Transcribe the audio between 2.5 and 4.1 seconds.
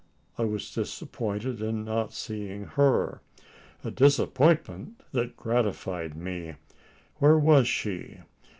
her a